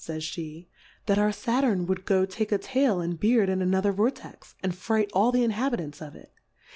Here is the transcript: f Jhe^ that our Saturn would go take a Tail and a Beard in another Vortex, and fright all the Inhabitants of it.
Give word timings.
f 0.03 0.15
Jhe^ 0.15 0.65
that 1.05 1.19
our 1.19 1.31
Saturn 1.31 1.85
would 1.85 2.05
go 2.05 2.25
take 2.25 2.51
a 2.51 2.57
Tail 2.57 3.01
and 3.01 3.13
a 3.13 3.17
Beard 3.17 3.49
in 3.49 3.61
another 3.61 3.91
Vortex, 3.91 4.55
and 4.63 4.73
fright 4.73 5.11
all 5.13 5.31
the 5.31 5.43
Inhabitants 5.43 6.01
of 6.01 6.15
it. 6.15 6.33